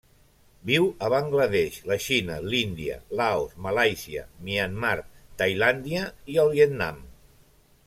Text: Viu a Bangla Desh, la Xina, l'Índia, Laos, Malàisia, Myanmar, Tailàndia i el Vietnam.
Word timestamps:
Viu 0.67 0.85
a 1.07 1.09
Bangla 1.13 1.45
Desh, 1.51 1.77
la 1.91 1.97
Xina, 2.05 2.37
l'Índia, 2.53 2.95
Laos, 3.21 3.53
Malàisia, 3.67 4.25
Myanmar, 4.49 4.97
Tailàndia 5.43 6.09
i 6.37 6.43
el 6.47 6.53
Vietnam. 6.59 7.01